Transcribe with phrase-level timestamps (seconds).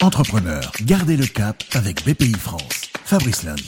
[0.00, 2.92] Entrepreneur, gardez le cap avec BPI France.
[3.04, 3.64] Fabrice Lundi.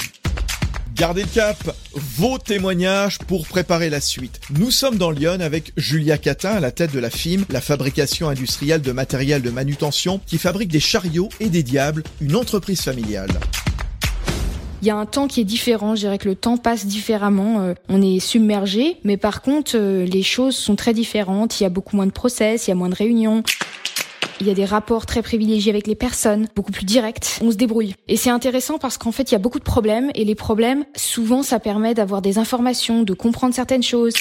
[0.94, 1.56] Gardez le cap,
[1.92, 4.38] vos témoignages pour préparer la suite.
[4.56, 8.28] Nous sommes dans Lyon avec Julia Catin à la tête de la FIM, la fabrication
[8.28, 13.30] industrielle de matériel de manutention qui fabrique des chariots et des diables, une entreprise familiale.
[14.82, 17.60] Il y a un temps qui est différent, je dirais que le temps passe différemment,
[17.60, 21.66] euh, on est submergé, mais par contre euh, les choses sont très différentes, il y
[21.66, 23.42] a beaucoup moins de process, il y a moins de réunions.
[24.40, 27.38] Il y a des rapports très privilégiés avec les personnes, beaucoup plus directs.
[27.42, 27.94] On se débrouille.
[28.08, 30.86] Et c'est intéressant parce qu'en fait, il y a beaucoup de problèmes et les problèmes,
[30.96, 34.14] souvent, ça permet d'avoir des informations, de comprendre certaines choses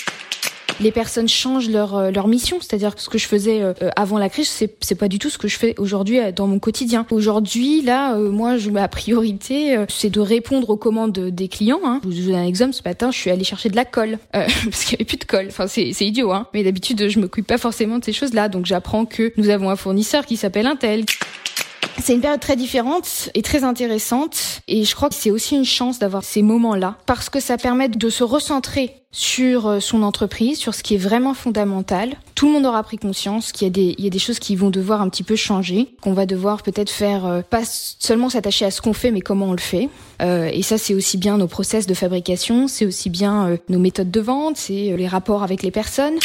[0.79, 2.57] les personnes changent leur, euh, leur mission.
[2.61, 5.29] C'est-à-dire que ce que je faisais euh, avant la crise, c'est, c'est pas du tout
[5.29, 7.05] ce que je fais aujourd'hui euh, dans mon quotidien.
[7.11, 11.81] Aujourd'hui, là, moi, je, ma priorité, c'est de répondre aux commandes des clients.
[11.83, 12.01] Hein.
[12.03, 12.73] Je vous donne un exemple.
[12.73, 15.25] Ce matin, je suis allée chercher de la colle parce qu'il y avait plus de
[15.25, 15.47] colle.
[15.49, 16.47] Enfin, c'est, c'est idiot, hein.
[16.53, 18.49] Mais d'habitude, je m'occupe pas forcément de ces choses-là.
[18.49, 21.05] Donc, j'apprends que nous avons un fournisseur qui s'appelle Intel.
[22.01, 25.65] C'est une période très différente et très intéressante et je crois que c'est aussi une
[25.65, 30.59] chance d'avoir ces moments-là parce que ça permet de se recentrer sur euh, son entreprise,
[30.59, 32.15] sur ce qui est vraiment fondamental.
[32.35, 34.55] Tout le monde aura pris conscience qu'il y a des, y a des choses qui
[34.55, 38.65] vont devoir un petit peu changer, qu'on va devoir peut-être faire, euh, pas seulement s'attacher
[38.65, 39.89] à ce qu'on fait, mais comment on le fait.
[40.21, 44.11] Euh, et ça, c'est aussi bien nos process de fabrication, c'est aussi bien nos méthodes
[44.11, 46.19] de vente, c'est les rapports avec les personnes.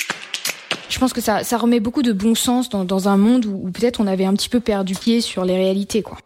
[0.89, 3.67] Je pense que ça, ça remet beaucoup de bon sens dans, dans un monde où,
[3.67, 6.19] où peut-être on avait un petit peu perdu pied sur les réalités, quoi.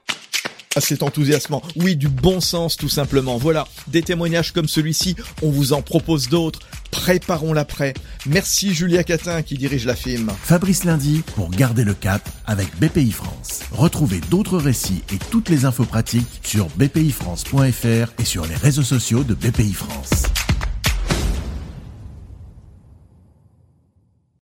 [0.78, 1.60] Ah, c'est enthousiasmant.
[1.74, 3.36] Oui, du bon sens tout simplement.
[3.36, 6.60] Voilà, des témoignages comme celui-ci, on vous en propose d'autres.
[6.92, 7.94] Préparons l'après.
[8.26, 10.30] Merci Julia Catin qui dirige la film.
[10.40, 13.62] Fabrice Lundi pour garder le cap avec BPI France.
[13.72, 19.24] Retrouvez d'autres récits et toutes les infos pratiques sur bpifrance.fr et sur les réseaux sociaux
[19.24, 20.27] de BPI France.